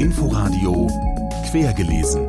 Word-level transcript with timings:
Inforadio 0.00 0.88
Quergelesen. 1.48 2.26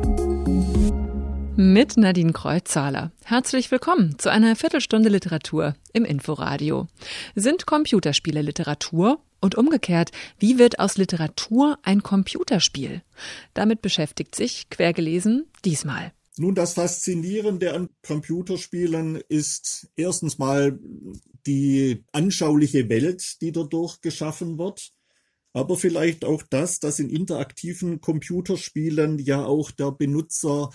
Mit 1.56 1.96
Nadine 1.96 2.32
Kreuzzahler. 2.32 3.10
Herzlich 3.24 3.72
willkommen 3.72 4.16
zu 4.20 4.30
einer 4.30 4.54
Viertelstunde 4.54 5.08
Literatur 5.08 5.74
im 5.92 6.04
Inforadio. 6.04 6.86
Sind 7.34 7.66
Computerspiele 7.66 8.42
Literatur? 8.42 9.20
Und 9.40 9.56
umgekehrt, 9.56 10.12
wie 10.38 10.56
wird 10.56 10.78
aus 10.78 10.96
Literatur 10.96 11.80
ein 11.82 12.04
Computerspiel? 12.04 13.02
Damit 13.52 13.82
beschäftigt 13.82 14.36
sich 14.36 14.70
Quergelesen 14.70 15.46
diesmal. 15.64 16.12
Nun, 16.36 16.54
das 16.54 16.74
Faszinierende 16.74 17.74
an 17.74 17.88
Computerspielen 18.06 19.20
ist 19.28 19.88
erstens 19.96 20.38
mal 20.38 20.78
die 21.44 22.04
anschauliche 22.12 22.88
Welt, 22.88 23.40
die 23.40 23.50
dadurch 23.50 24.00
geschaffen 24.00 24.58
wird 24.58 24.92
aber 25.56 25.78
vielleicht 25.78 26.26
auch 26.26 26.42
das, 26.42 26.80
dass 26.80 26.98
in 26.98 27.08
interaktiven 27.08 28.02
Computerspielen 28.02 29.18
ja 29.18 29.42
auch 29.42 29.70
der 29.70 29.90
Benutzer 29.90 30.68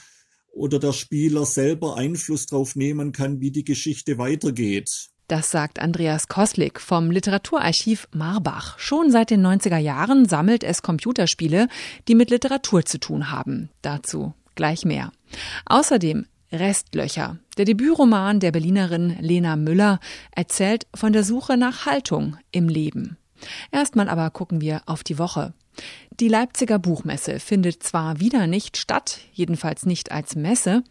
oder 0.52 0.80
der 0.80 0.92
Spieler 0.92 1.46
selber 1.46 1.98
Einfluss 1.98 2.48
drauf 2.48 2.76
nehmen 2.76 3.12
kann, 3.12 3.40
wie 3.42 3.52
die 3.52 3.64
Geschichte 3.64 4.18
weitergeht. 4.18 5.10
Das 5.28 5.52
sagt 5.52 5.80
Andreas 5.80 6.28
Koslik 6.28 6.82
vom 6.82 7.12
Literaturarchiv 7.12 8.08
Marbach. 8.12 8.80
Schon 8.80 9.12
seit 9.12 9.30
den 9.30 9.46
90er 9.46 9.78
Jahren 9.78 10.28
sammelt 10.28 10.64
es 10.64 10.82
Computerspiele, 10.82 11.68
die 12.08 12.16
mit 12.16 12.32
Literatur 12.32 12.84
zu 12.84 13.00
tun 13.00 13.30
haben. 13.30 13.70
Dazu 13.84 14.34
gleich 14.56 14.84
mehr. 14.84 15.12
Außerdem 15.68 16.26
Restlöcher. 16.52 17.38
Der 17.58 17.66
Debütroman 17.66 18.40
der 18.40 18.52
Berlinerin 18.52 19.16
Lena 19.20 19.56
Müller 19.56 20.00
erzählt 20.36 20.88
von 20.96 21.14
der 21.14 21.24
Suche 21.24 21.56
nach 21.56 21.86
Haltung 21.86 22.36
im 22.52 22.68
Leben. 22.68 23.18
Erstmal 23.72 24.10
aber 24.10 24.30
gucken 24.30 24.62
wir 24.62 24.82
auf 24.86 25.04
die 25.04 25.18
Woche. 25.18 25.54
Die 26.20 26.28
Leipziger 26.28 26.78
Buchmesse 26.78 27.40
findet 27.40 27.82
zwar 27.82 28.20
wieder 28.20 28.46
nicht 28.46 28.78
statt, 28.78 29.20
jedenfalls 29.32 29.86
nicht 29.86 30.12
als 30.12 30.36
Messe, 30.36 30.84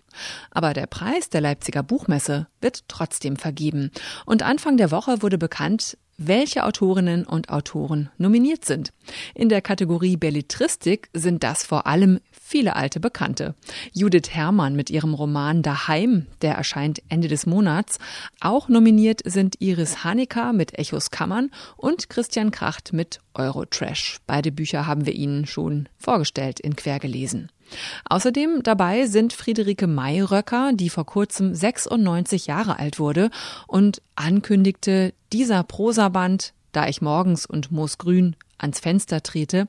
aber 0.51 0.73
der 0.73 0.87
Preis 0.87 1.29
der 1.29 1.41
Leipziger 1.41 1.83
Buchmesse 1.83 2.49
wird 2.61 2.89
trotzdem 2.89 3.37
vergeben. 3.37 3.91
Und 4.27 4.43
Anfang 4.43 4.77
der 4.77 4.91
Woche 4.91 5.23
wurde 5.23 5.39
bekannt, 5.39 5.97
welche 6.17 6.65
Autorinnen 6.65 7.25
und 7.25 7.49
Autoren 7.49 8.11
nominiert 8.19 8.65
sind. 8.65 8.93
In 9.35 9.49
der 9.49 9.63
Kategorie 9.63 10.17
Belletristik 10.17 11.09
sind 11.15 11.43
das 11.43 11.65
vor 11.65 11.87
allem 11.87 12.21
viele 12.51 12.75
alte 12.75 12.99
Bekannte. 12.99 13.55
Judith 13.93 14.31
Herrmann 14.31 14.75
mit 14.75 14.91
ihrem 14.91 15.15
Roman 15.15 15.63
Daheim, 15.63 16.27
der 16.43 16.57
erscheint 16.57 17.01
Ende 17.09 17.29
des 17.29 17.47
Monats. 17.47 17.99
Auch 18.41 18.69
nominiert 18.69 19.21
sind 19.25 19.61
Iris 19.61 20.03
Hanecker 20.03 20.53
mit 20.53 20.77
Echos 20.77 21.13
Kammern 21.13 21.51
und 21.77 22.11
Christian 22.11 22.51
Kracht 22.51 22.93
mit 22.93 23.21
Eurotrash. 23.35 24.19
Beide 24.27 24.51
Bücher 24.51 24.89
haben 24.89 25.07
wir 25.07 25.15
Ihnen 25.15 25.47
schon 25.47 25.89
vorgestellt 25.97 26.59
in 26.59 26.75
Quergelesen. 26.75 27.53
Außerdem 28.09 28.65
dabei 28.65 29.07
sind 29.07 29.33
Friederike 29.33 29.87
Mayröcker, 29.87 30.73
die 30.75 30.91
vor 30.91 31.07
kurzem 31.07 31.55
96 31.55 32.49
Jahre 32.49 32.81
alt 32.81 32.99
wurde 32.99 33.31
und 33.69 34.03
ankündigte, 34.17 35.15
dieser 35.33 35.63
Prosaband, 35.63 36.53
da 36.73 36.89
ich 36.89 37.01
morgens 37.01 37.47
und 37.47 37.71
moosgrün 37.71 38.35
ans 38.59 38.81
Fenster 38.81 39.23
trete, 39.23 39.69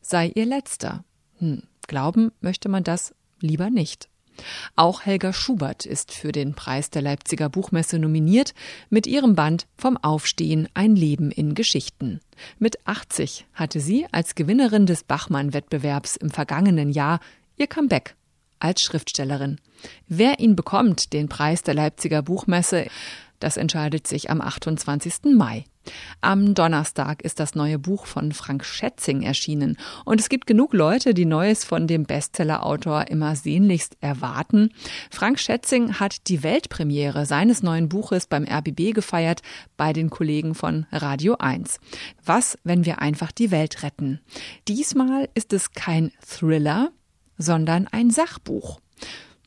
sei 0.00 0.30
ihr 0.36 0.46
letzter. 0.46 1.02
Hm, 1.38 1.64
glauben 1.92 2.32
möchte 2.40 2.70
man 2.70 2.84
das 2.84 3.14
lieber 3.40 3.68
nicht. 3.68 4.08
Auch 4.76 5.02
Helga 5.02 5.34
Schubert 5.34 5.84
ist 5.84 6.10
für 6.10 6.32
den 6.32 6.54
Preis 6.54 6.88
der 6.88 7.02
Leipziger 7.02 7.50
Buchmesse 7.50 7.98
nominiert 7.98 8.54
mit 8.88 9.06
ihrem 9.06 9.34
Band 9.34 9.66
Vom 9.76 9.98
Aufstehen 9.98 10.70
ein 10.72 10.96
Leben 10.96 11.30
in 11.30 11.54
Geschichten. 11.54 12.20
Mit 12.58 12.78
80 12.86 13.44
hatte 13.52 13.78
sie 13.78 14.06
als 14.10 14.34
Gewinnerin 14.34 14.86
des 14.86 15.04
Bachmann-Wettbewerbs 15.04 16.16
im 16.16 16.30
vergangenen 16.30 16.90
Jahr 16.90 17.20
ihr 17.58 17.66
Comeback 17.66 18.16
als 18.58 18.80
Schriftstellerin. 18.80 19.60
Wer 20.08 20.40
ihn 20.40 20.56
bekommt, 20.56 21.12
den 21.12 21.28
Preis 21.28 21.62
der 21.62 21.74
Leipziger 21.74 22.22
Buchmesse, 22.22 22.86
das 23.38 23.58
entscheidet 23.58 24.06
sich 24.06 24.30
am 24.30 24.40
28. 24.40 25.36
Mai. 25.36 25.66
Am 26.20 26.54
Donnerstag 26.54 27.22
ist 27.22 27.40
das 27.40 27.54
neue 27.54 27.78
Buch 27.78 28.06
von 28.06 28.32
Frank 28.32 28.64
Schätzing 28.64 29.22
erschienen. 29.22 29.76
Und 30.04 30.20
es 30.20 30.28
gibt 30.28 30.46
genug 30.46 30.72
Leute, 30.72 31.14
die 31.14 31.24
Neues 31.24 31.64
von 31.64 31.86
dem 31.86 32.04
Bestsellerautor 32.04 33.08
immer 33.08 33.36
sehnlichst 33.36 33.96
erwarten. 34.00 34.72
Frank 35.10 35.38
Schätzing 35.38 35.98
hat 36.00 36.28
die 36.28 36.42
Weltpremiere 36.42 37.26
seines 37.26 37.62
neuen 37.62 37.88
Buches 37.88 38.26
beim 38.26 38.44
RBB 38.44 38.94
gefeiert 38.94 39.42
bei 39.76 39.92
den 39.92 40.10
Kollegen 40.10 40.54
von 40.54 40.86
Radio 40.92 41.36
1. 41.38 41.78
Was, 42.24 42.58
wenn 42.64 42.84
wir 42.84 43.00
einfach 43.00 43.32
die 43.32 43.50
Welt 43.50 43.82
retten? 43.82 44.20
Diesmal 44.68 45.28
ist 45.34 45.52
es 45.52 45.72
kein 45.72 46.12
Thriller, 46.26 46.92
sondern 47.38 47.88
ein 47.88 48.10
Sachbuch. 48.10 48.80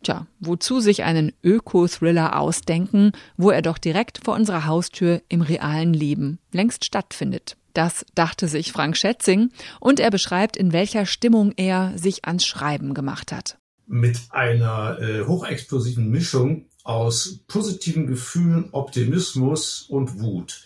Tja, 0.06 0.28
wozu 0.40 0.82
sich 0.82 1.02
einen 1.02 1.32
Öko-Thriller 1.44 2.40
ausdenken, 2.40 3.12
wo 3.38 3.50
er 3.50 3.64
doch 3.64 3.80
direkt 3.80 4.20
vor 4.24 4.36
unserer 4.36 4.68
Haustür 4.68 5.24
im 5.30 5.42
realen 5.42 5.96
Leben 5.96 6.38
längst 6.52 6.86
stattfindet. 6.86 7.58
Das 7.74 8.06
dachte 8.14 8.48
sich 8.48 8.72
Frank 8.72 8.98
Schätzing 8.98 9.50
und 9.80 10.00
er 10.00 10.12
beschreibt, 10.12 10.58
in 10.58 10.74
welcher 10.74 11.08
Stimmung 11.08 11.54
er 11.58 11.98
sich 11.98 12.26
ans 12.26 12.46
Schreiben 12.46 12.94
gemacht 12.94 13.32
hat. 13.32 13.58
Mit 13.88 14.20
einer 14.30 15.00
äh, 15.02 15.26
hochexplosiven 15.26 16.08
Mischung 16.12 16.68
aus 16.84 17.40
positiven 17.48 18.06
Gefühlen, 18.06 18.70
Optimismus 18.74 19.88
und 19.90 20.20
Wut. 20.20 20.62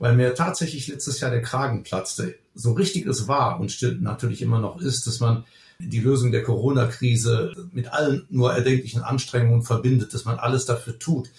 Weil 0.00 0.16
mir 0.16 0.34
tatsächlich 0.34 0.88
letztes 0.88 1.20
Jahr 1.20 1.30
der 1.30 1.42
Kragen 1.42 1.84
platzte. 1.84 2.34
So 2.52 2.72
richtig 2.72 3.06
es 3.06 3.28
war 3.28 3.60
und 3.60 3.80
natürlich 4.00 4.42
immer 4.42 4.58
noch 4.58 4.80
ist, 4.80 5.06
dass 5.06 5.20
man 5.20 5.44
die 5.88 6.00
Lösung 6.00 6.32
der 6.32 6.42
Corona-Krise 6.42 7.52
mit 7.72 7.92
allen 7.92 8.26
nur 8.30 8.52
erdenklichen 8.52 9.02
Anstrengungen 9.02 9.62
verbindet, 9.62 10.14
dass 10.14 10.24
man 10.24 10.38
alles 10.38 10.64
dafür 10.64 10.98
tut, 10.98 11.30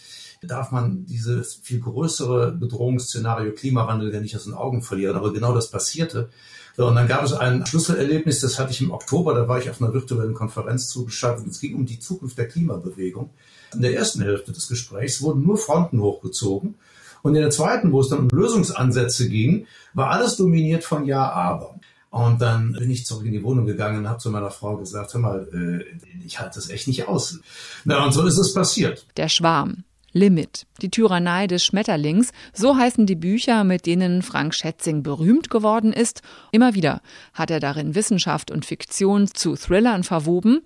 darf 0.41 0.71
man 0.71 1.05
dieses 1.05 1.55
viel 1.55 1.79
größere 1.79 2.51
Bedrohungsszenario 2.51 3.53
Klimawandel 3.53 4.13
ja 4.13 4.19
nicht 4.19 4.35
aus 4.35 4.43
den 4.43 4.53
Augen 4.53 4.81
verlieren. 4.81 5.15
Aber 5.15 5.31
genau 5.31 5.53
das 5.53 5.71
passierte. 5.71 6.29
Und 6.75 6.95
dann 6.95 7.07
gab 7.07 7.23
es 7.23 7.33
ein 7.33 7.65
Schlüsselerlebnis, 7.65 8.41
das 8.41 8.57
hatte 8.57 8.71
ich 8.71 8.81
im 8.81 8.91
Oktober, 8.91 9.35
da 9.35 9.47
war 9.47 9.59
ich 9.59 9.69
auf 9.69 9.81
einer 9.81 9.93
virtuellen 9.93 10.33
Konferenz 10.33 10.89
zugeschaltet. 10.89 11.45
Es 11.47 11.61
ging 11.61 11.75
um 11.75 11.85
die 11.85 11.99
Zukunft 11.99 12.37
der 12.37 12.47
Klimabewegung. 12.47 13.29
In 13.73 13.81
der 13.81 13.95
ersten 13.95 14.21
Hälfte 14.21 14.51
des 14.51 14.67
Gesprächs 14.67 15.21
wurden 15.21 15.43
nur 15.43 15.57
Fronten 15.57 16.01
hochgezogen. 16.01 16.75
Und 17.21 17.35
in 17.35 17.41
der 17.41 17.51
zweiten, 17.51 17.91
wo 17.91 18.01
es 18.01 18.09
dann 18.09 18.19
um 18.19 18.29
Lösungsansätze 18.29 19.29
ging, 19.29 19.67
war 19.93 20.09
alles 20.09 20.35
dominiert 20.35 20.83
von 20.83 21.05
Ja, 21.05 21.31
aber. 21.31 21.75
Und 22.13 22.44
dann 22.44 22.74
bin 22.74 22.91
ich 22.91 23.07
zurück 23.07 23.25
in 23.25 23.31
die 23.31 23.44
Wohnung 23.44 23.66
gegangen 23.66 23.97
und 23.97 24.07
habe 24.07 24.19
zu 24.19 24.29
meiner 24.29 24.51
Frau 24.51 24.78
gesagt, 24.78 25.16
hör 25.16 25.19
mal, 25.19 25.47
äh, 25.51 26.24
ich 26.24 26.40
halte 26.40 26.59
das 26.59 26.69
echt 26.69 26.88
nicht 26.88 27.07
aus. 27.07 27.40
Na, 27.85 28.06
und 28.06 28.12
so 28.12 28.24
ist 28.28 28.38
es 28.38 28.53
passiert. 28.53 29.07
Der 29.18 29.29
Schwarm. 29.29 29.84
Limit, 30.12 30.68
die 30.84 30.91
Tyrannei 30.91 31.47
des 31.47 31.66
Schmetterlings, 31.66 32.31
so 32.53 32.78
heißen 32.78 33.07
die 33.07 33.16
Bücher, 33.16 33.63
mit 33.63 33.88
denen 33.88 34.22
Frank 34.22 34.53
Schätzing 34.53 35.01
berühmt 35.01 35.50
geworden 35.50 35.91
ist. 35.91 36.22
Immer 36.51 36.75
wieder 36.75 37.01
hat 37.34 37.50
er 37.50 37.59
darin 37.59 37.96
Wissenschaft 37.96 38.51
und 38.51 38.63
Fiktion 38.63 39.25
zu 39.25 39.56
Thrillern 39.56 40.03
verwoben. 40.03 40.62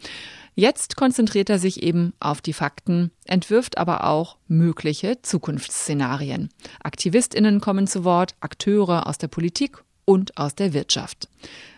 Jetzt 0.53 0.97
konzentriert 0.97 1.49
er 1.49 1.59
sich 1.59 1.81
eben 1.81 2.11
auf 2.19 2.41
die 2.41 2.51
Fakten, 2.51 3.11
entwirft 3.23 3.77
aber 3.77 4.03
auch 4.03 4.35
mögliche 4.49 5.21
Zukunftsszenarien. 5.21 6.49
Aktivistinnen 6.83 7.61
kommen 7.61 7.87
zu 7.87 8.03
Wort, 8.03 8.35
Akteure 8.41 9.07
aus 9.07 9.17
der 9.17 9.29
Politik 9.29 9.81
und 10.07 10.37
aus 10.37 10.55
der 10.55 10.73
Wirtschaft. 10.73 11.27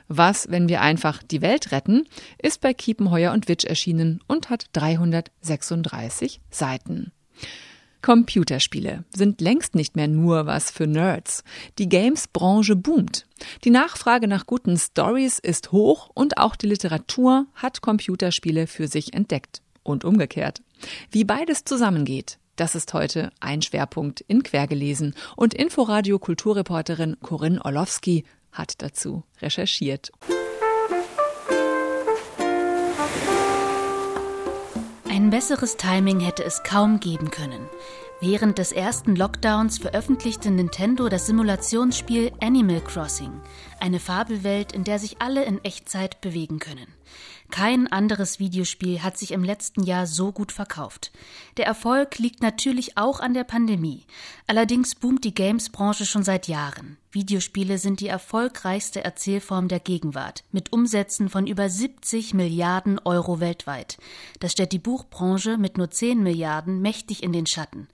Was, 0.07 0.49
wenn 0.49 0.69
wir 0.69 0.81
einfach 0.81 1.21
die 1.23 1.41
Welt 1.41 1.71
retten, 1.71 2.07
ist 2.41 2.61
bei 2.61 2.73
Kiepenheuer 2.73 3.33
und 3.33 3.47
Witsch 3.47 3.65
erschienen 3.65 4.21
und 4.27 4.49
hat 4.49 4.67
336 4.73 6.39
Seiten. 6.49 7.11
Computerspiele 8.01 9.03
sind 9.13 9.41
längst 9.41 9.75
nicht 9.75 9.95
mehr 9.95 10.07
nur 10.07 10.45
was 10.45 10.71
für 10.71 10.87
Nerds. 10.87 11.43
Die 11.79 11.89
Games-Branche 11.89 12.75
boomt. 12.75 13.25
Die 13.65 13.71
Nachfrage 13.71 14.27
nach 14.27 14.45
guten 14.45 14.77
Stories 14.77 15.37
ist 15.37 15.71
hoch 15.71 16.09
und 16.13 16.37
auch 16.37 16.55
die 16.55 16.67
Literatur 16.67 17.47
hat 17.55 17.81
Computerspiele 17.81 18.67
für 18.67 18.87
sich 18.87 19.13
entdeckt. 19.13 19.61
Und 19.83 20.05
umgekehrt. 20.05 20.61
Wie 21.09 21.23
beides 21.23 21.63
zusammengeht, 21.65 22.37
das 22.59 22.75
ist 22.75 22.93
heute 22.93 23.31
ein 23.39 23.61
Schwerpunkt 23.61 24.21
in 24.21 24.43
Quergelesen 24.43 25.15
und 25.37 25.53
Inforadio 25.53 26.19
Kulturreporterin 26.19 27.17
Corinne 27.21 27.63
Orlowski 27.63 28.25
hat 28.51 28.81
dazu 28.81 29.23
recherchiert. 29.41 30.11
Ein 35.09 35.29
besseres 35.29 35.77
Timing 35.77 36.19
hätte 36.19 36.43
es 36.43 36.63
kaum 36.63 36.99
geben 36.99 37.31
können. 37.31 37.69
Während 38.21 38.57
des 38.57 38.73
ersten 38.73 39.15
Lockdowns 39.15 39.77
veröffentlichte 39.77 40.51
Nintendo 40.51 41.07
das 41.07 41.27
Simulationsspiel 41.27 42.33
Animal 42.41 42.81
Crossing, 42.81 43.31
Eine 43.79 43.99
Fabelwelt, 43.99 44.73
in 44.73 44.83
der 44.83 44.99
sich 44.99 45.21
alle 45.21 45.45
in 45.45 45.63
Echtzeit 45.63 46.19
bewegen 46.19 46.59
können. 46.59 46.87
Kein 47.51 47.91
anderes 47.91 48.39
Videospiel 48.39 49.01
hat 49.01 49.17
sich 49.17 49.31
im 49.31 49.43
letzten 49.43 49.83
Jahr 49.83 50.05
so 50.05 50.31
gut 50.31 50.51
verkauft. 50.51 51.11
Der 51.57 51.65
Erfolg 51.65 52.19
liegt 52.19 52.43
natürlich 52.43 52.97
auch 52.97 53.19
an 53.19 53.33
der 53.33 53.43
Pandemie. 53.43 54.05
Allerdings 54.45 54.93
boomt 54.93 55.23
die 55.23 55.33
Games-Branche 55.33 56.05
schon 56.05 56.23
seit 56.23 56.47
Jahren. 56.47 56.97
Videospiele 57.11 57.79
sind 57.79 58.01
die 58.01 58.07
erfolgreichste 58.07 59.03
Erzählform 59.03 59.67
der 59.67 59.79
Gegenwart, 59.79 60.43
mit 60.51 60.71
Umsätzen 60.71 61.27
von 61.27 61.47
über 61.47 61.69
70 61.69 62.35
Milliarden 62.35 62.99
Euro 62.99 63.39
weltweit. 63.39 63.97
Das 64.39 64.51
stellt 64.51 64.71
die 64.71 64.79
Buchbranche 64.79 65.57
mit 65.57 65.77
nur 65.77 65.89
10 65.89 66.21
Milliarden 66.21 66.81
mächtig 66.81 67.23
in 67.23 67.33
den 67.33 67.47
Schatten. 67.47 67.87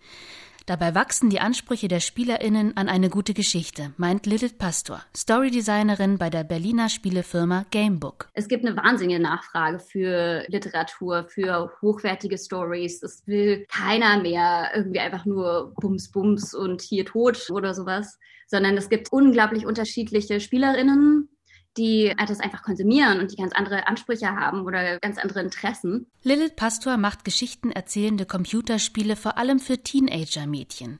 Dabei 0.65 0.95
wachsen 0.95 1.29
die 1.29 1.39
Ansprüche 1.39 1.88
der 1.88 2.00
SpielerInnen 2.00 2.75
an 2.75 2.89
eine 2.89 3.09
gute 3.09 3.35
Geschichte, 3.35 3.94
meint 3.97 4.25
Lilith 4.25 4.57
Pastor, 4.57 5.03
Storydesignerin 5.15 6.17
bei 6.17 6.31
der 6.31 6.44
Berliner 6.44 6.89
Spielefirma 6.89 7.65
Gamebook. 7.69 8.29
Es 8.33 8.47
gibt 8.47 8.65
eine 8.65 8.75
wahnsinnige 8.75 9.19
Nachfrage 9.19 9.77
für 9.77 10.44
Literatur, 10.47 11.27
für 11.29 11.71
hochwertige 11.83 12.39
Stories. 12.39 13.03
Es 13.03 13.21
will 13.27 13.67
keiner 13.69 14.19
mehr 14.19 14.71
irgendwie 14.73 15.01
einfach 15.01 15.25
nur 15.25 15.71
Bums, 15.79 16.12
Bums 16.12 16.56
und 16.56 16.81
hier 16.81 17.06
tot 17.06 17.51
oder 17.51 17.75
sowas, 17.75 18.18
sondern 18.47 18.75
es 18.75 18.89
gibt 18.89 19.11
unglaublich 19.11 19.68
unterschiedliche 19.68 20.39
SpielerInnen, 20.39 21.29
die 21.77 22.13
das 22.18 22.39
einfach 22.39 22.63
konsumieren 22.63 23.19
und 23.19 23.31
die 23.31 23.36
ganz 23.36 23.54
andere 23.54 23.88
Ansprüche 23.88 24.27
haben 24.27 24.62
oder 24.62 25.00
ganz 25.00 25.18
andere 25.18 25.42
Interessen. 25.42 26.07
Lilith 26.24 26.56
Pastor 26.56 26.98
macht 26.98 27.25
geschichtenerzählende 27.25 28.25
Computerspiele 28.25 29.16
vor 29.16 29.38
allem 29.38 29.60
für 29.60 29.77
Teenager-Mädchen. 29.77 31.00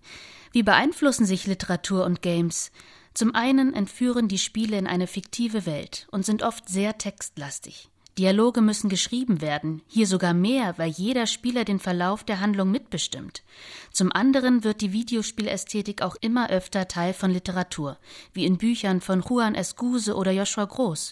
Wie 0.51 0.63
beeinflussen 0.63 1.25
sich 1.25 1.48
Literatur 1.48 2.06
und 2.06 2.22
Games? 2.22 2.72
Zum 3.13 3.33
einen 3.33 3.74
entführen 3.74 4.27
die 4.27 4.38
Spiele 4.38 4.77
in 4.77 4.88
eine 4.88 5.07
fiktive 5.07 5.66
Welt 5.66 6.07
und 6.12 6.25
sind 6.25 6.44
oft 6.44 6.68
sehr 6.68 6.98
textlastig. 6.98 7.89
Dialoge 8.17 8.62
müssen 8.62 8.88
geschrieben 8.88 9.41
werden, 9.41 9.81
hier 9.88 10.07
sogar 10.07 10.33
mehr, 10.33 10.77
weil 10.77 10.89
jeder 10.89 11.27
Spieler 11.27 11.65
den 11.65 11.79
Verlauf 11.79 12.23
der 12.23 12.39
Handlung 12.39 12.71
mitbestimmt. 12.71 13.44
Zum 13.91 14.13
anderen 14.13 14.63
wird 14.63 14.79
die 14.79 14.94
Videospielästhetik 14.94 16.01
auch 16.01 16.15
immer 16.21 16.50
öfter 16.50 16.88
Teil 16.88 17.13
von 17.13 17.29
Literatur, 17.29 17.97
wie 18.31 18.45
in 18.45 18.57
Büchern 18.57 19.01
von 19.01 19.21
Juan 19.21 19.53
Escuse 19.53 20.15
oder 20.15 20.31
Joshua 20.31 20.63
Groß. 20.63 21.12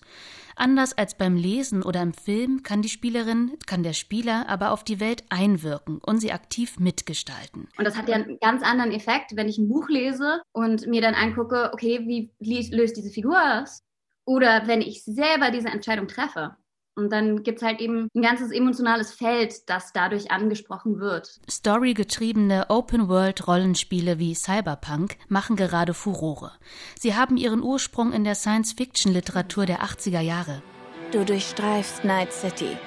Anders 0.56 0.98
als 0.98 1.18
beim 1.18 1.36
Lesen 1.36 1.84
oder 1.84 2.02
im 2.02 2.14
Film 2.14 2.64
kann 2.64 2.82
die 2.82 2.90
Spielerin, 2.90 3.58
kann 3.66 3.84
der 3.84 3.94
Spieler 3.94 4.48
aber 4.48 4.72
auf 4.72 4.86
die 4.86 5.02
Welt 5.02 5.24
einwirken 5.30 5.98
und 5.98 6.20
sie 6.20 6.32
aktiv 6.32 6.80
mitgestalten. 6.80 7.68
Und 7.78 7.86
das 7.86 7.98
hat 7.98 8.08
ja 8.08 8.16
einen 8.16 8.40
ganz 8.40 8.64
anderen 8.64 8.94
Effekt, 8.94 9.36
wenn 9.36 9.50
ich 9.50 9.58
ein 9.58 9.68
Buch 9.68 9.90
lese 9.90 10.42
und 10.54 10.88
mir 10.88 11.02
dann 11.02 11.16
angucke, 11.16 11.72
okay, 11.74 12.00
wie 12.06 12.32
löst 12.40 12.96
diese 12.96 13.10
Figur 13.10 13.34
das? 13.34 13.82
Oder 14.26 14.68
wenn 14.68 14.80
ich 14.80 15.04
selber 15.04 15.52
diese 15.52 15.68
Entscheidung 15.68 16.08
treffe. 16.08 16.56
Und 16.96 17.12
dann 17.12 17.42
gibt 17.44 17.60
es 17.62 17.68
halt 17.68 17.82
eben 17.82 18.08
ein 18.14 18.22
ganzes 18.22 18.52
emotionales 18.52 19.12
Feld, 19.14 19.68
das 19.68 19.94
dadurch 19.94 20.32
angesprochen 20.32 21.00
wird. 21.00 21.40
Storygetriebene 21.50 22.70
Open-World-Rollenspiele 22.70 24.20
wie 24.20 24.36
Cyberpunk 24.36 25.18
machen 25.28 25.56
gerade 25.56 25.94
Furore. 25.96 26.52
Sie 27.00 27.16
haben 27.16 27.38
ihren 27.38 27.64
Ursprung 27.64 28.14
in 28.14 28.24
der 28.24 28.36
Science-Fiction-Literatur 28.36 29.66
der 29.66 29.82
80er 29.82 30.22
Jahre. 30.22 30.62
Du 31.12 31.26
durchstreifst 31.26 32.04
Night 32.04 32.32
City 32.32 32.78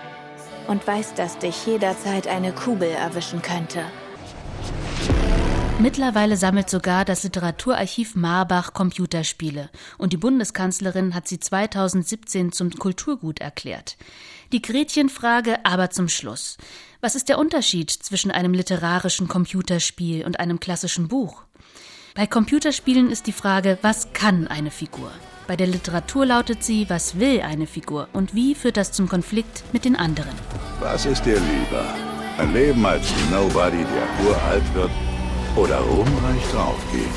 und 0.69 0.87
weißt, 0.87 1.19
dass 1.19 1.39
dich 1.39 1.67
jederzeit 1.67 2.29
eine 2.29 2.53
Kugel 2.53 2.89
erwischen 2.89 3.43
könnte. 3.43 3.85
Mittlerweile 5.79 6.39
sammelt 6.39 6.71
sogar 6.71 7.05
das 7.05 7.23
Literaturarchiv 7.23 8.15
Marbach 8.15 8.73
Computerspiele 8.73 9.69
und 9.99 10.15
die 10.15 10.17
Bundeskanzlerin 10.17 11.15
hat 11.15 11.29
sie 11.29 11.39
2017 11.39 12.51
zum 12.51 12.71
Kulturgut 12.71 13.41
erklärt. 13.41 13.99
Die 14.53 14.63
Gretchenfrage 14.63 15.67
aber 15.67 15.91
zum 15.91 16.09
Schluss. 16.09 16.57
Was 17.03 17.15
ist 17.15 17.29
der 17.29 17.39
Unterschied 17.39 17.91
zwischen 17.91 18.31
einem 18.31 18.55
literarischen 18.55 19.29
Computerspiel 19.29 20.25
und 20.25 20.41
einem 20.41 20.61
klassischen 20.61 21.09
Buch? 21.09 21.43
Bei 22.15 22.27
Computerspielen 22.27 23.11
ist 23.11 23.27
die 23.27 23.33
Frage, 23.33 23.77
was 23.83 24.15
kann 24.15 24.49
eine 24.49 24.71
Figur? 24.71 25.11
Bei 25.47 25.57
der 25.57 25.67
Literatur 25.67 26.25
lautet 26.25 26.65
sie, 26.65 26.89
was 26.89 27.21
will 27.21 27.43
eine 27.43 27.67
Figur 27.67 28.09
und 28.15 28.35
wie 28.35 28.55
führt 28.55 28.79
das 28.79 28.93
zum 28.93 29.11
Konflikt 29.11 29.63
mit 29.75 29.85
den 29.85 29.95
anderen? 29.95 30.33
Was 30.81 31.05
ist 31.05 31.27
dir 31.27 31.39
lieber? 31.39 31.85
Ein 32.39 32.55
Leben 32.55 32.85
als 32.87 33.07
Nobody, 33.31 33.85
der 33.85 34.27
uralt 34.27 34.75
wird 34.75 34.91
oder 35.57 35.79
ruhmreich 35.79 36.43
draufgehen. 36.53 37.11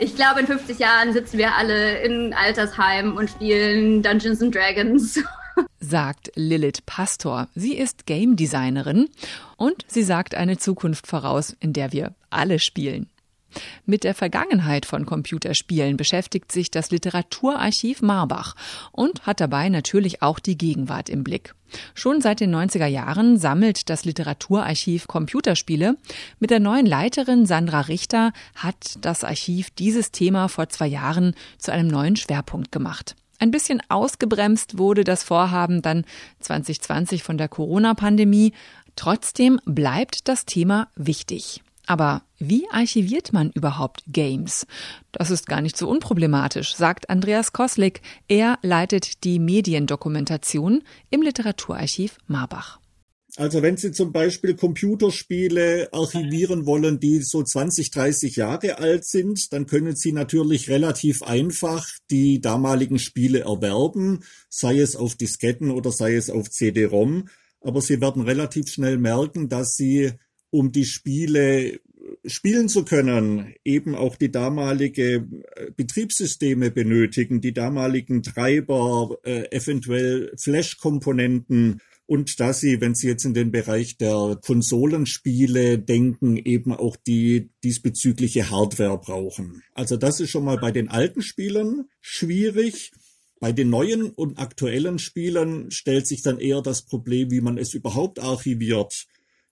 Ich 0.00 0.14
glaube, 0.14 0.40
in 0.40 0.46
50 0.46 0.78
Jahren 0.78 1.12
sitzen 1.12 1.38
wir 1.38 1.54
alle 1.54 1.98
in 2.02 2.34
Altersheimen 2.34 3.16
und 3.16 3.30
spielen 3.30 4.02
Dungeons 4.02 4.42
and 4.42 4.54
Dragons. 4.54 5.20
Sagt 5.80 6.30
Lilith 6.34 6.84
Pastor. 6.86 7.48
Sie 7.54 7.76
ist 7.76 8.06
Game 8.06 8.36
Designerin 8.36 9.08
und 9.56 9.84
sie 9.88 10.04
sagt 10.04 10.36
eine 10.36 10.56
Zukunft 10.56 11.06
voraus, 11.08 11.56
in 11.58 11.72
der 11.72 11.92
wir 11.92 12.14
alle 12.30 12.60
spielen. 12.60 13.08
Mit 13.86 14.04
der 14.04 14.14
Vergangenheit 14.14 14.86
von 14.86 15.06
Computerspielen 15.06 15.96
beschäftigt 15.96 16.52
sich 16.52 16.70
das 16.70 16.90
Literaturarchiv 16.90 18.02
Marbach 18.02 18.54
und 18.92 19.26
hat 19.26 19.40
dabei 19.40 19.68
natürlich 19.68 20.22
auch 20.22 20.38
die 20.38 20.58
Gegenwart 20.58 21.08
im 21.08 21.24
Blick. 21.24 21.54
Schon 21.94 22.20
seit 22.20 22.40
den 22.40 22.54
90er 22.54 22.86
Jahren 22.86 23.38
sammelt 23.38 23.90
das 23.90 24.04
Literaturarchiv 24.04 25.06
Computerspiele. 25.06 25.96
Mit 26.38 26.50
der 26.50 26.60
neuen 26.60 26.86
Leiterin 26.86 27.46
Sandra 27.46 27.82
Richter 27.82 28.32
hat 28.54 28.96
das 29.00 29.24
Archiv 29.24 29.70
dieses 29.70 30.10
Thema 30.10 30.48
vor 30.48 30.68
zwei 30.68 30.86
Jahren 30.86 31.34
zu 31.58 31.72
einem 31.72 31.88
neuen 31.88 32.16
Schwerpunkt 32.16 32.72
gemacht. 32.72 33.16
Ein 33.38 33.50
bisschen 33.50 33.80
ausgebremst 33.88 34.78
wurde 34.78 35.04
das 35.04 35.22
Vorhaben 35.22 35.80
dann 35.82 36.04
2020 36.40 37.22
von 37.22 37.38
der 37.38 37.48
Corona-Pandemie. 37.48 38.52
Trotzdem 38.96 39.60
bleibt 39.64 40.26
das 40.26 40.44
Thema 40.44 40.88
wichtig. 40.96 41.62
Aber 41.88 42.22
wie 42.38 42.68
archiviert 42.70 43.32
man 43.32 43.50
überhaupt 43.50 44.02
Games? 44.08 44.66
Das 45.10 45.30
ist 45.30 45.46
gar 45.46 45.62
nicht 45.62 45.74
so 45.74 45.88
unproblematisch, 45.88 46.76
sagt 46.76 47.08
Andreas 47.08 47.54
Koslik. 47.54 48.02
Er 48.28 48.58
leitet 48.60 49.24
die 49.24 49.38
Mediendokumentation 49.38 50.82
im 51.08 51.22
Literaturarchiv 51.22 52.18
Marbach. 52.26 52.78
Also 53.36 53.62
wenn 53.62 53.78
Sie 53.78 53.92
zum 53.92 54.12
Beispiel 54.12 54.54
Computerspiele 54.54 55.88
archivieren 55.92 56.66
wollen, 56.66 57.00
die 57.00 57.22
so 57.22 57.42
20, 57.42 57.90
30 57.90 58.36
Jahre 58.36 58.78
alt 58.78 59.06
sind, 59.06 59.50
dann 59.54 59.64
können 59.64 59.96
Sie 59.96 60.12
natürlich 60.12 60.68
relativ 60.68 61.22
einfach 61.22 61.86
die 62.10 62.42
damaligen 62.42 62.98
Spiele 62.98 63.40
erwerben, 63.40 64.24
sei 64.50 64.78
es 64.78 64.94
auf 64.94 65.14
Disketten 65.14 65.70
oder 65.70 65.90
sei 65.90 66.16
es 66.16 66.28
auf 66.28 66.50
CD-ROM. 66.50 67.28
Aber 67.62 67.80
Sie 67.80 68.02
werden 68.02 68.22
relativ 68.22 68.68
schnell 68.68 68.98
merken, 68.98 69.48
dass 69.48 69.74
Sie 69.74 70.12
um 70.50 70.72
die 70.72 70.84
Spiele 70.84 71.80
spielen 72.24 72.68
zu 72.68 72.84
können, 72.84 73.54
eben 73.64 73.94
auch 73.94 74.16
die 74.16 74.30
damalige 74.30 75.26
äh, 75.54 75.70
Betriebssysteme 75.76 76.70
benötigen, 76.70 77.40
die 77.40 77.52
damaligen 77.52 78.22
Treiber, 78.22 79.18
äh, 79.24 79.50
eventuell 79.50 80.32
Flash-Komponenten 80.36 81.80
und 82.06 82.40
dass 82.40 82.60
sie, 82.60 82.80
wenn 82.80 82.94
sie 82.94 83.08
jetzt 83.08 83.26
in 83.26 83.34
den 83.34 83.50
Bereich 83.50 83.98
der 83.98 84.38
Konsolenspiele 84.40 85.78
denken, 85.78 86.38
eben 86.38 86.72
auch 86.72 86.96
die 86.96 87.50
diesbezügliche 87.62 88.50
Hardware 88.50 88.98
brauchen. 88.98 89.62
Also 89.74 89.96
das 89.98 90.18
ist 90.20 90.30
schon 90.30 90.44
mal 90.44 90.56
bei 90.56 90.72
den 90.72 90.88
alten 90.88 91.20
Spielern 91.20 91.84
schwierig. 92.00 92.92
Bei 93.40 93.52
den 93.52 93.70
neuen 93.70 94.10
und 94.10 94.38
aktuellen 94.38 94.98
Spielern 94.98 95.70
stellt 95.70 96.06
sich 96.06 96.22
dann 96.22 96.40
eher 96.40 96.62
das 96.62 96.82
Problem, 96.82 97.30
wie 97.30 97.42
man 97.42 97.58
es 97.58 97.74
überhaupt 97.74 98.18
archiviert. 98.18 99.06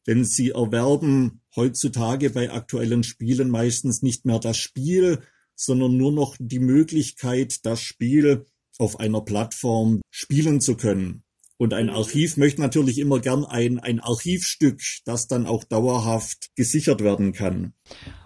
Denn 0.07 0.25
sie 0.25 0.51
erwerben 0.51 1.41
heutzutage 1.55 2.31
bei 2.31 2.51
aktuellen 2.51 3.03
Spielen 3.03 3.51
meistens 3.51 4.03
nicht 4.03 4.25
mehr 4.25 4.39
das 4.39 4.57
Spiel, 4.57 5.21
sondern 5.55 5.97
nur 5.97 6.13
noch 6.13 6.37
die 6.39 6.59
Möglichkeit, 6.59 7.65
das 7.65 7.81
Spiel 7.81 8.47
auf 8.79 9.01
einer 9.01 9.23
Plattform 9.23 10.03
spielen 10.11 10.61
zu 10.61 10.77
können. 10.77 11.23
Und 11.59 11.73
ein 11.73 11.89
Archiv 11.89 12.37
möchte 12.37 12.61
natürlich 12.61 12.99
immer 12.99 13.19
gern 13.19 13.45
ein, 13.45 13.79
ein 13.79 14.01
Archivstück, 14.01 14.81
das 15.07 15.27
dann 15.27 15.47
auch 15.47 15.65
dauerhaft 15.65 16.51
gesichert 16.55 17.03
werden 17.03 17.33
kann. 17.33 17.73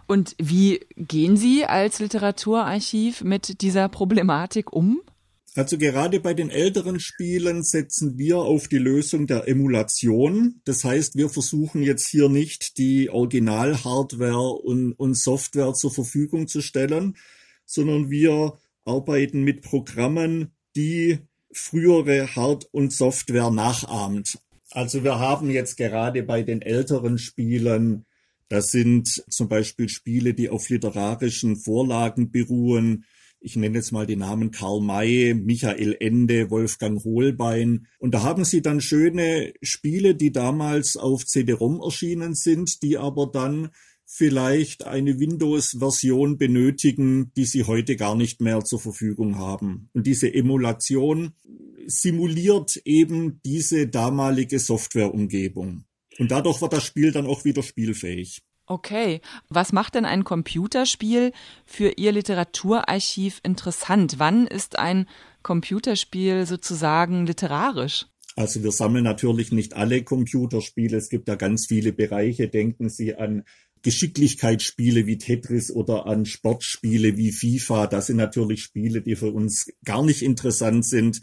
Und 0.09 0.35
wie 0.43 0.81
gehen 0.97 1.37
Sie 1.37 1.65
als 1.65 2.01
Literaturarchiv 2.01 3.23
mit 3.23 3.63
dieser 3.63 3.89
Problematik 3.89 4.73
um? 4.73 5.01
Also 5.57 5.79
gerade 5.79 6.21
bei 6.21 6.33
den 6.33 6.49
älteren 6.49 7.01
Spielen 7.01 7.65
setzen 7.65 8.17
wir 8.17 8.39
auf 8.39 8.69
die 8.69 8.79
Lösung 8.79 9.27
der 9.27 9.49
Emulation. 9.49 10.61
Das 10.65 10.85
heißt, 10.85 11.17
wir 11.17 11.29
versuchen 11.29 11.83
jetzt 11.83 12.09
hier 12.09 12.29
nicht 12.29 12.79
die 12.79 13.11
Original-Hardware 13.11 14.61
und, 14.63 14.93
und 14.93 15.15
Software 15.15 15.75
zur 15.75 15.91
Verfügung 15.91 16.47
zu 16.47 16.61
stellen, 16.61 17.17
sondern 17.67 18.11
wir 18.11 18.59
arbeiten 18.85 19.43
mit 19.43 19.63
Programmen, 19.63 20.53
die 20.77 21.19
frühere 21.53 22.35
Hard- 22.37 22.69
und 22.71 22.93
Software 22.93 23.51
nachahmt. 23.51 24.39
Also 24.71 25.03
wir 25.03 25.19
haben 25.19 25.51
jetzt 25.51 25.77
gerade 25.77 26.23
bei 26.23 26.43
den 26.43 26.63
älteren 26.63 27.19
Spielen, 27.19 28.07
das 28.49 28.71
sind 28.71 29.09
zum 29.29 29.49
Beispiel 29.49 29.89
Spiele, 29.89 30.33
die 30.33 30.49
auf 30.49 30.69
literarischen 30.69 31.57
Vorlagen 31.57 32.31
beruhen, 32.31 33.05
ich 33.41 33.57
nenne 33.57 33.79
jetzt 33.79 33.91
mal 33.91 34.07
die 34.07 34.17
Namen 34.17 34.51
Karl 34.51 34.81
May, 34.81 35.35
Michael 35.35 35.97
Ende, 35.99 36.51
Wolfgang 36.51 37.03
Hohlbein. 37.03 37.87
Und 37.99 38.13
da 38.13 38.23
haben 38.23 38.45
sie 38.45 38.61
dann 38.61 38.81
schöne 38.81 39.55
Spiele, 39.63 40.15
die 40.15 40.31
damals 40.31 40.97
auf 40.97 41.25
CD-ROM 41.25 41.81
erschienen 41.81 42.35
sind, 42.35 42.83
die 42.83 42.99
aber 42.99 43.27
dann 43.27 43.71
vielleicht 44.05 44.87
eine 44.87 45.19
Windows-Version 45.19 46.37
benötigen, 46.37 47.33
die 47.37 47.45
sie 47.45 47.65
heute 47.65 47.97
gar 47.97 48.17
nicht 48.17 48.41
mehr 48.41 48.65
zur 48.65 48.81
Verfügung 48.81 49.39
haben. 49.39 49.89
Und 49.95 50.07
diese 50.07 50.33
Emulation 50.33 51.33
simuliert 51.87 52.77
eben 52.85 53.41
diese 53.45 53.87
damalige 53.87 54.59
Softwareumgebung. 54.59 55.85
Und 56.19 56.31
dadurch 56.31 56.61
wird 56.61 56.73
das 56.73 56.85
Spiel 56.85 57.13
dann 57.13 57.27
auch 57.27 57.45
wieder 57.45 57.63
spielfähig. 57.63 58.43
Okay, 58.71 59.21
was 59.49 59.73
macht 59.73 59.97
denn 59.97 60.05
ein 60.05 60.23
Computerspiel 60.23 61.33
für 61.67 61.95
Ihr 61.97 62.13
Literaturarchiv 62.13 63.41
interessant? 63.43 64.21
Wann 64.21 64.47
ist 64.47 64.79
ein 64.79 65.09
Computerspiel 65.43 66.47
sozusagen 66.47 67.27
literarisch? 67.27 68.07
Also 68.37 68.63
wir 68.63 68.71
sammeln 68.71 69.03
natürlich 69.03 69.51
nicht 69.51 69.75
alle 69.75 70.05
Computerspiele. 70.05 70.97
Es 70.97 71.09
gibt 71.09 71.27
da 71.27 71.35
ganz 71.35 71.67
viele 71.67 71.93
Bereiche. 71.93 72.47
Denken 72.47 72.89
Sie 72.91 73.17
an 73.17 73.43
Geschicklichkeitsspiele 73.83 75.05
wie 75.05 75.19
Tetris 75.19 75.73
oder 75.73 76.07
an 76.07 76.25
Sportspiele 76.25 77.17
wie 77.17 77.33
FIFA. 77.33 77.89
Das 77.89 78.07
sind 78.07 78.19
natürlich 78.19 78.63
Spiele, 78.63 79.03
die 79.03 79.17
für 79.17 79.33
uns 79.33 79.73
gar 79.85 80.05
nicht 80.05 80.23
interessant 80.23 80.87
sind. 80.87 81.23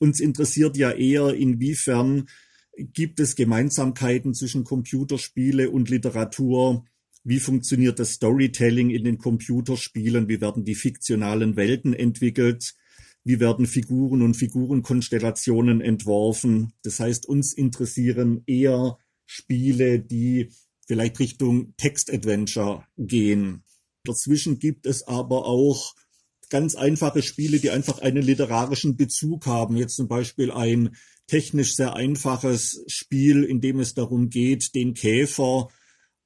Uns 0.00 0.18
interessiert 0.18 0.76
ja 0.76 0.90
eher, 0.90 1.32
inwiefern 1.32 2.26
gibt 2.76 3.20
es 3.20 3.36
Gemeinsamkeiten 3.36 4.34
zwischen 4.34 4.64
Computerspiele 4.64 5.70
und 5.70 5.90
Literatur. 5.90 6.84
Wie 7.24 7.38
funktioniert 7.38 7.98
das 7.98 8.14
Storytelling 8.14 8.90
in 8.90 9.04
den 9.04 9.18
Computerspielen? 9.18 10.28
Wie 10.28 10.40
werden 10.40 10.64
die 10.64 10.74
fiktionalen 10.74 11.56
Welten 11.56 11.94
entwickelt? 11.94 12.74
Wie 13.24 13.38
werden 13.38 13.66
Figuren 13.66 14.22
und 14.22 14.34
Figurenkonstellationen 14.34 15.80
entworfen? 15.80 16.72
Das 16.82 16.98
heißt, 16.98 17.26
uns 17.26 17.52
interessieren 17.52 18.42
eher 18.46 18.98
Spiele, 19.26 20.00
die 20.00 20.50
vielleicht 20.86 21.20
Richtung 21.20 21.74
Text-Adventure 21.76 22.84
gehen. 22.98 23.62
Dazwischen 24.04 24.58
gibt 24.58 24.86
es 24.86 25.06
aber 25.06 25.46
auch 25.46 25.94
ganz 26.50 26.74
einfache 26.74 27.22
Spiele, 27.22 27.60
die 27.60 27.70
einfach 27.70 28.00
einen 28.00 28.22
literarischen 28.22 28.96
Bezug 28.96 29.46
haben. 29.46 29.76
Jetzt 29.76 29.96
zum 29.96 30.08
Beispiel 30.08 30.50
ein 30.50 30.96
technisch 31.26 31.74
sehr 31.74 31.94
einfaches 31.94 32.84
Spiel, 32.86 33.44
in 33.44 33.60
dem 33.60 33.80
es 33.80 33.94
darum 33.94 34.30
geht, 34.30 34.74
den 34.74 34.94
Käfer 34.94 35.68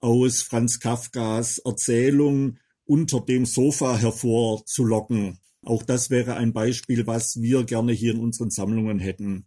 aus 0.01 0.43
Franz 0.43 0.81
Kafkas 0.81 1.59
Erzählung 1.59 2.59
unter 2.85 3.21
dem 3.21 3.47
Sofa 3.47 3.97
hervorzulocken. 3.97 5.39
Auch 5.63 5.83
das 5.83 6.11
wäre 6.11 6.37
ein 6.37 6.53
Beispiel, 6.53 7.07
was 7.07 7.41
wir 7.41 7.65
gerne 7.65 7.93
hier 7.93 8.13
in 8.13 8.21
unseren 8.21 8.51
Sammlungen 8.51 9.01
hätten. 9.01 9.45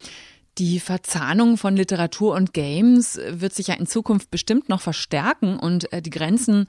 Die 0.58 0.82
Verzahnung 0.82 1.56
von 1.56 1.78
Literatur 1.78 2.36
und 2.36 2.54
Games 2.54 3.18
wird 3.30 3.54
sich 3.54 3.68
ja 3.68 3.76
in 3.76 3.88
Zukunft 3.88 4.30
bestimmt 4.30 4.68
noch 4.68 4.82
verstärken 4.82 5.58
und 5.58 5.92
äh, 5.94 6.02
die 6.02 6.10
Grenzen 6.10 6.68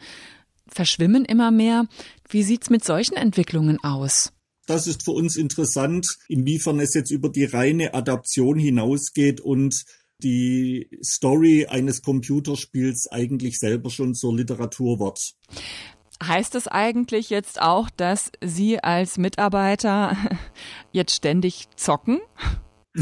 verschwimmen 0.69 1.25
immer 1.25 1.51
mehr. 1.51 1.87
Wie 2.29 2.45
sieht's 2.45 2.71
mit 2.71 2.85
solchen 2.85 3.17
Entwicklungen 3.17 3.83
aus? 3.83 4.33
Das 4.71 4.87
ist 4.87 5.03
für 5.03 5.11
uns 5.11 5.37
interessant, 5.37 6.07
inwiefern 6.29 6.79
es 6.79 6.95
jetzt 6.95 7.11
über 7.11 7.29
die 7.29 7.45
reine 7.45 7.93
Adaption 7.93 8.57
hinausgeht 8.57 9.41
und 9.41 9.85
die 10.23 10.89
Story 11.03 11.67
eines 11.69 12.03
Computerspiels 12.03 13.09
eigentlich 13.11 13.59
selber 13.59 13.91
schon 13.91 14.15
zur 14.15 14.37
Literatur 14.37 15.01
wird. 15.01 15.35
Heißt 16.23 16.55
das 16.55 16.69
eigentlich 16.69 17.31
jetzt 17.31 17.61
auch, 17.61 17.91
dass 17.91 18.31
Sie 18.41 18.79
als 18.79 19.19
Mitarbeiter 19.19 20.17
jetzt 20.93 21.17
ständig 21.17 21.67
zocken? 21.75 22.21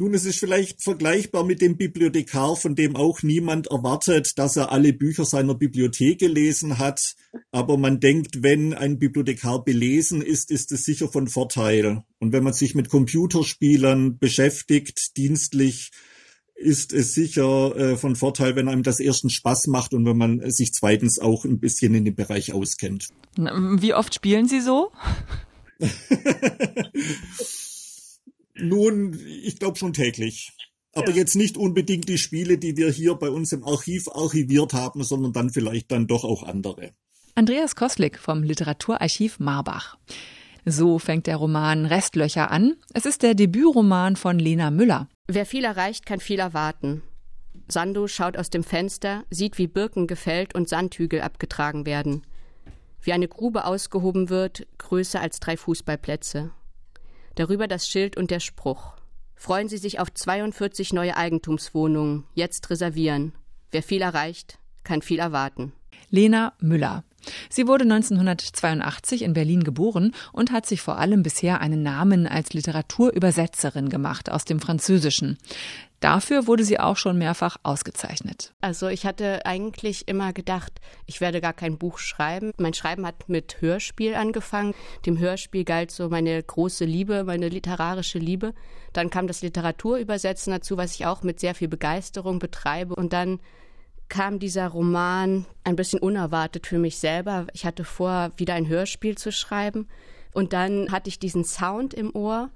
Nun, 0.00 0.14
es 0.14 0.24
ist 0.24 0.38
vielleicht 0.38 0.82
vergleichbar 0.82 1.44
mit 1.44 1.60
dem 1.60 1.76
Bibliothekar, 1.76 2.56
von 2.56 2.74
dem 2.74 2.96
auch 2.96 3.22
niemand 3.22 3.66
erwartet, 3.66 4.38
dass 4.38 4.56
er 4.56 4.72
alle 4.72 4.94
Bücher 4.94 5.26
seiner 5.26 5.54
Bibliothek 5.54 6.18
gelesen 6.18 6.78
hat. 6.78 7.16
Aber 7.50 7.76
man 7.76 8.00
denkt, 8.00 8.42
wenn 8.42 8.72
ein 8.72 8.98
Bibliothekar 8.98 9.62
belesen 9.62 10.22
ist, 10.22 10.50
ist 10.50 10.72
es 10.72 10.84
sicher 10.84 11.08
von 11.08 11.28
Vorteil. 11.28 12.02
Und 12.18 12.32
wenn 12.32 12.42
man 12.42 12.54
sich 12.54 12.74
mit 12.74 12.88
Computerspielern 12.88 14.16
beschäftigt, 14.16 15.18
dienstlich, 15.18 15.90
ist 16.54 16.94
es 16.94 17.12
sicher 17.12 17.76
äh, 17.76 17.96
von 17.98 18.16
Vorteil, 18.16 18.56
wenn 18.56 18.68
einem 18.68 18.82
das 18.82 19.00
erstens 19.00 19.34
Spaß 19.34 19.66
macht 19.66 19.92
und 19.92 20.06
wenn 20.06 20.16
man 20.16 20.50
sich 20.50 20.72
zweitens 20.72 21.18
auch 21.18 21.44
ein 21.44 21.60
bisschen 21.60 21.94
in 21.94 22.06
dem 22.06 22.14
Bereich 22.14 22.54
auskennt. 22.54 23.08
Wie 23.36 23.92
oft 23.92 24.14
spielen 24.14 24.48
Sie 24.48 24.62
so? 24.62 24.92
Nun, 28.62 29.18
ich 29.42 29.58
glaube 29.58 29.78
schon 29.78 29.92
täglich. 29.92 30.50
Aber 30.92 31.10
ja. 31.10 31.16
jetzt 31.16 31.36
nicht 31.36 31.56
unbedingt 31.56 32.08
die 32.08 32.18
Spiele, 32.18 32.58
die 32.58 32.76
wir 32.76 32.90
hier 32.90 33.14
bei 33.14 33.30
uns 33.30 33.52
im 33.52 33.64
Archiv 33.64 34.08
archiviert 34.08 34.72
haben, 34.72 35.04
sondern 35.04 35.32
dann 35.32 35.50
vielleicht 35.50 35.90
dann 35.92 36.06
doch 36.06 36.24
auch 36.24 36.42
andere. 36.42 36.92
Andreas 37.34 37.76
Koslik 37.76 38.18
vom 38.18 38.42
Literaturarchiv 38.42 39.38
Marbach. 39.38 39.96
So 40.66 40.98
fängt 40.98 41.26
der 41.26 41.36
Roman 41.36 41.86
Restlöcher 41.86 42.50
an. 42.50 42.76
Es 42.92 43.06
ist 43.06 43.22
der 43.22 43.34
Debütroman 43.34 44.16
von 44.16 44.38
Lena 44.38 44.70
Müller. 44.70 45.08
Wer 45.28 45.46
viel 45.46 45.64
erreicht, 45.64 46.06
kann 46.06 46.20
viel 46.20 46.40
erwarten. 46.40 47.02
Sando 47.68 48.08
schaut 48.08 48.36
aus 48.36 48.50
dem 48.50 48.64
Fenster, 48.64 49.24
sieht, 49.30 49.58
wie 49.58 49.68
Birken 49.68 50.06
gefällt 50.06 50.54
und 50.54 50.68
Sandhügel 50.68 51.22
abgetragen 51.22 51.86
werden. 51.86 52.22
Wie 53.00 53.12
eine 53.12 53.28
Grube 53.28 53.64
ausgehoben 53.64 54.28
wird, 54.28 54.66
größer 54.78 55.20
als 55.20 55.40
drei 55.40 55.56
Fußballplätze. 55.56 56.50
Darüber 57.34 57.68
das 57.68 57.88
Schild 57.88 58.16
und 58.16 58.30
der 58.30 58.40
Spruch. 58.40 58.94
Freuen 59.34 59.68
Sie 59.68 59.78
sich 59.78 60.00
auf 60.00 60.12
42 60.12 60.92
neue 60.92 61.16
Eigentumswohnungen. 61.16 62.24
Jetzt 62.34 62.68
reservieren. 62.70 63.32
Wer 63.70 63.82
viel 63.82 64.02
erreicht, 64.02 64.58
kann 64.84 65.00
viel 65.00 65.18
erwarten. 65.18 65.72
Lena 66.10 66.52
Müller. 66.60 67.04
Sie 67.48 67.66
wurde 67.66 67.84
1982 67.84 69.22
in 69.22 69.32
Berlin 69.32 69.62
geboren 69.62 70.14
und 70.32 70.52
hat 70.52 70.66
sich 70.66 70.80
vor 70.80 70.98
allem 70.98 71.22
bisher 71.22 71.60
einen 71.60 71.82
Namen 71.82 72.26
als 72.26 72.52
Literaturübersetzerin 72.52 73.88
gemacht 73.88 74.30
aus 74.30 74.44
dem 74.44 74.60
Französischen. 74.60 75.38
Dafür 76.00 76.46
wurde 76.46 76.64
sie 76.64 76.80
auch 76.80 76.96
schon 76.96 77.18
mehrfach 77.18 77.58
ausgezeichnet. 77.62 78.54
Also 78.62 78.88
ich 78.88 79.04
hatte 79.04 79.44
eigentlich 79.44 80.08
immer 80.08 80.32
gedacht, 80.32 80.80
ich 81.04 81.20
werde 81.20 81.42
gar 81.42 81.52
kein 81.52 81.76
Buch 81.76 81.98
schreiben. 81.98 82.52
Mein 82.56 82.72
Schreiben 82.72 83.06
hat 83.06 83.28
mit 83.28 83.60
Hörspiel 83.60 84.14
angefangen. 84.14 84.74
Dem 85.04 85.18
Hörspiel 85.18 85.64
galt 85.64 85.90
so 85.90 86.08
meine 86.08 86.42
große 86.42 86.86
Liebe, 86.86 87.24
meine 87.24 87.50
literarische 87.50 88.18
Liebe. 88.18 88.54
Dann 88.94 89.10
kam 89.10 89.26
das 89.26 89.42
Literaturübersetzen 89.42 90.52
dazu, 90.52 90.78
was 90.78 90.94
ich 90.94 91.04
auch 91.04 91.22
mit 91.22 91.38
sehr 91.38 91.54
viel 91.54 91.68
Begeisterung 91.68 92.38
betreibe. 92.38 92.94
Und 92.94 93.12
dann 93.12 93.38
kam 94.08 94.38
dieser 94.38 94.68
Roman 94.68 95.44
ein 95.64 95.76
bisschen 95.76 96.00
unerwartet 96.00 96.66
für 96.66 96.78
mich 96.78 96.96
selber. 96.96 97.46
Ich 97.52 97.66
hatte 97.66 97.84
vor, 97.84 98.32
wieder 98.36 98.54
ein 98.54 98.68
Hörspiel 98.68 99.18
zu 99.18 99.30
schreiben. 99.32 99.86
Und 100.32 100.54
dann 100.54 100.90
hatte 100.90 101.08
ich 101.08 101.18
diesen 101.18 101.44
Sound 101.44 101.92
im 101.92 102.14
Ohr 102.16 102.50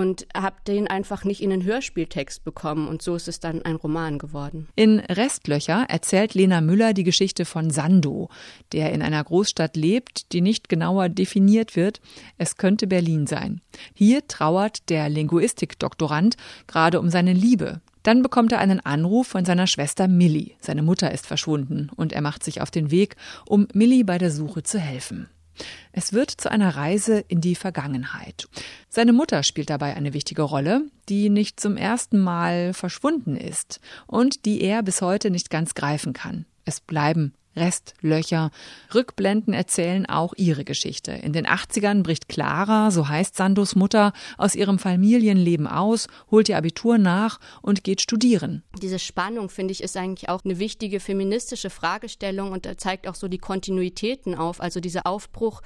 und 0.00 0.26
habe 0.34 0.56
den 0.66 0.86
einfach 0.86 1.24
nicht 1.24 1.42
in 1.42 1.50
den 1.50 1.62
Hörspieltext 1.62 2.42
bekommen 2.42 2.88
und 2.88 3.02
so 3.02 3.16
ist 3.16 3.28
es 3.28 3.38
dann 3.38 3.60
ein 3.66 3.76
Roman 3.76 4.18
geworden. 4.18 4.66
In 4.74 4.98
Restlöcher 4.98 5.84
erzählt 5.90 6.32
Lena 6.32 6.62
Müller 6.62 6.94
die 6.94 7.04
Geschichte 7.04 7.44
von 7.44 7.68
Sando, 7.68 8.30
der 8.72 8.94
in 8.94 9.02
einer 9.02 9.22
Großstadt 9.22 9.76
lebt, 9.76 10.32
die 10.32 10.40
nicht 10.40 10.70
genauer 10.70 11.10
definiert 11.10 11.76
wird. 11.76 12.00
Es 12.38 12.56
könnte 12.56 12.86
Berlin 12.86 13.26
sein. 13.26 13.60
Hier 13.92 14.26
trauert 14.26 14.88
der 14.88 15.10
Linguistikdoktorand 15.10 16.38
gerade 16.66 16.98
um 16.98 17.10
seine 17.10 17.34
Liebe. 17.34 17.82
Dann 18.02 18.22
bekommt 18.22 18.52
er 18.52 18.58
einen 18.60 18.80
Anruf 18.80 19.26
von 19.26 19.44
seiner 19.44 19.66
Schwester 19.66 20.08
Millie. 20.08 20.52
Seine 20.60 20.82
Mutter 20.82 21.12
ist 21.12 21.26
verschwunden 21.26 21.90
und 21.94 22.14
er 22.14 22.22
macht 22.22 22.42
sich 22.42 22.62
auf 22.62 22.70
den 22.70 22.90
Weg, 22.90 23.16
um 23.44 23.68
Millie 23.74 24.06
bei 24.06 24.16
der 24.16 24.30
Suche 24.30 24.62
zu 24.62 24.78
helfen. 24.78 25.28
Es 25.92 26.12
wird 26.12 26.30
zu 26.30 26.50
einer 26.50 26.76
Reise 26.76 27.24
in 27.28 27.40
die 27.40 27.54
Vergangenheit. 27.54 28.48
Seine 28.88 29.12
Mutter 29.12 29.42
spielt 29.42 29.70
dabei 29.70 29.94
eine 29.94 30.12
wichtige 30.12 30.42
Rolle, 30.42 30.82
die 31.08 31.30
nicht 31.30 31.60
zum 31.60 31.76
ersten 31.76 32.18
Mal 32.18 32.72
verschwunden 32.72 33.36
ist 33.36 33.80
und 34.06 34.44
die 34.44 34.60
er 34.62 34.82
bis 34.82 35.02
heute 35.02 35.30
nicht 35.30 35.50
ganz 35.50 35.74
greifen 35.74 36.12
kann. 36.12 36.46
Es 36.64 36.80
bleiben 36.80 37.34
Restlöcher. 37.56 38.50
Rückblenden 38.94 39.52
erzählen 39.54 40.06
auch 40.06 40.34
ihre 40.36 40.64
Geschichte. 40.64 41.12
In 41.12 41.32
den 41.32 41.46
80ern 41.46 42.02
bricht 42.02 42.28
Clara, 42.28 42.90
so 42.90 43.08
heißt 43.08 43.36
Sandos 43.36 43.74
Mutter, 43.74 44.12
aus 44.38 44.54
ihrem 44.54 44.78
Familienleben 44.78 45.66
aus, 45.66 46.06
holt 46.30 46.48
ihr 46.48 46.56
Abitur 46.56 46.98
nach 46.98 47.40
und 47.62 47.84
geht 47.84 48.00
studieren. 48.00 48.62
Diese 48.80 48.98
Spannung, 48.98 49.48
finde 49.48 49.72
ich, 49.72 49.82
ist 49.82 49.96
eigentlich 49.96 50.28
auch 50.28 50.44
eine 50.44 50.58
wichtige 50.58 51.00
feministische 51.00 51.70
Fragestellung 51.70 52.52
und 52.52 52.68
zeigt 52.80 53.08
auch 53.08 53.14
so 53.14 53.28
die 53.28 53.38
Kontinuitäten 53.38 54.34
auf. 54.34 54.60
Also 54.60 54.80
dieser 54.80 55.06
Aufbruch 55.06 55.62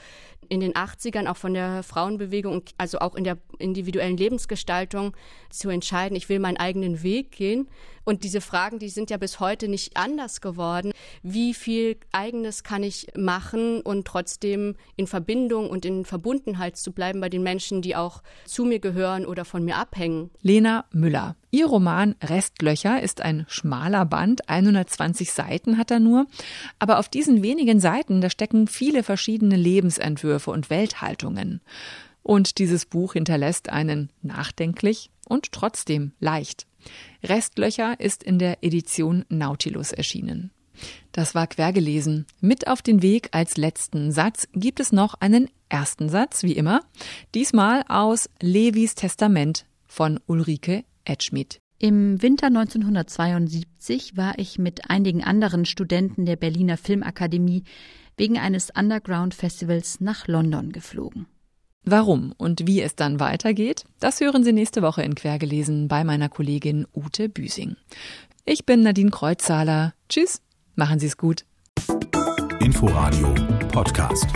in 0.49 0.61
den 0.61 0.73
80ern 0.75 1.27
auch 1.27 1.37
von 1.37 1.55
der 1.55 1.83
Frauenbewegung, 1.83 2.63
also 2.79 2.99
auch 2.99 3.15
in 3.15 3.25
der 3.25 3.39
individuellen 3.59 4.17
Lebensgestaltung 4.17 5.17
zu 5.51 5.69
entscheiden, 5.69 6.17
ich 6.17 6.29
will 6.29 6.39
meinen 6.39 6.57
eigenen 6.57 7.03
Weg 7.03 7.33
gehen. 7.33 7.69
Und 8.05 8.23
diese 8.23 8.41
Fragen, 8.41 8.79
die 8.79 8.91
sind 8.91 9.11
ja 9.11 9.17
bis 9.17 9.41
heute 9.41 9.69
nicht 9.69 9.97
anders 9.97 10.41
geworden. 10.41 10.93
Wie 11.23 11.55
viel 11.55 11.97
eigenes 12.13 12.63
kann 12.63 12.83
ich 12.83 13.07
machen 13.17 13.81
und 13.81 14.07
trotzdem 14.07 14.77
in 14.97 15.07
Verbindung 15.07 15.71
und 15.71 15.87
in 15.87 16.05
Verbundenheit 16.05 16.77
zu 16.77 16.93
bleiben 16.93 17.21
bei 17.21 17.31
den 17.31 17.43
Menschen, 17.43 17.81
die 17.81 17.97
auch 17.97 18.23
zu 18.45 18.65
mir 18.65 18.79
gehören 18.79 19.25
oder 19.25 19.45
von 19.45 19.65
mir 19.65 19.77
abhängen? 19.77 20.31
Lena 20.43 20.85
Müller. 20.93 21.37
Ihr 21.55 21.67
Roman 21.67 22.17
Restlöcher 22.21 23.01
ist 23.01 23.21
ein 23.21 23.47
schmaler 23.49 24.07
Band, 24.07 24.49
120 24.49 25.31
Seiten 25.31 25.79
hat 25.79 25.93
er 25.93 26.01
nur, 26.01 26.27
aber 26.81 26.99
auf 26.99 27.09
diesen 27.09 27.45
wenigen 27.45 27.79
Seiten, 27.79 28.21
da 28.21 28.29
stecken 28.29 28.67
viele 28.67 29.05
verschiedene 29.05 29.55
Lebensentwürfe 29.55 30.51
und 30.51 30.69
Welthaltungen. 30.69 31.61
Und 32.25 32.59
dieses 32.59 32.87
Buch 32.87 33.13
hinterlässt 33.13 33.69
einen 33.69 34.11
nachdenklich 34.21 35.13
und 35.29 35.53
trotzdem 35.53 36.11
leicht. 36.19 36.67
Restlöcher 37.23 38.01
ist 38.01 38.25
in 38.25 38.41
der 38.41 38.65
Edition 38.65 39.25
Nautilus 39.29 39.93
erschienen. 39.93 40.51
Das 41.13 41.37
war 41.37 41.47
quergelesen. 41.47 42.27
Mit 42.41 42.67
auf 42.67 42.83
den 42.83 43.01
Weg 43.01 43.29
als 43.31 43.57
letzten 43.57 44.11
Satz 44.11 44.49
gibt 44.55 44.81
es 44.81 44.91
noch 44.91 45.15
einen 45.21 45.49
ersten 45.69 46.09
Satz, 46.09 46.43
wie 46.43 46.55
immer. 46.55 46.81
Diesmal 47.33 47.85
aus 47.87 48.29
Levis 48.41 48.97
Testament 48.97 49.67
von 49.87 50.19
Ulrike 50.27 50.83
Edschmidt. 51.05 51.61
Im 51.79 52.23
Winter 52.23 52.47
1972 52.47 54.17
war 54.17 54.39
ich 54.39 54.59
mit 54.59 54.91
einigen 54.91 55.25
anderen 55.25 55.65
Studenten 55.65 56.25
der 56.25 56.37
Berliner 56.37 56.77
Filmakademie 56.77 57.65
wegen 58.17 58.39
eines 58.39 58.71
Underground-Festivals 58.71 60.01
nach 60.01 60.29
London 60.29 60.73
geflogen. 60.73 61.27
Warum 61.85 62.33
und 62.39 62.67
wie 62.67 62.81
es 62.81 62.97
dann 62.97 63.21
weitergeht, 63.21 63.85
das 64.01 64.21
hören 64.21 64.45
Sie 64.45 64.53
nächste 64.53 64.81
Woche 64.81 65.03
in 65.03 65.15
Quergelesen 65.15 65.89
bei 65.89 66.05
meiner 66.05 66.31
Kollegin 66.31 66.87
Ute 66.95 67.29
Büsing. 67.29 67.77
Ich 68.47 68.65
bin 68.65 68.83
Nadine 68.83 69.11
Kreuzzahler. 69.11 69.93
Tschüss, 70.09 70.41
machen 70.77 70.99
Sie 70.99 71.07
es 71.07 71.19
gut. 71.19 71.45
Inforadio 72.61 73.35
Podcast. 73.69 74.29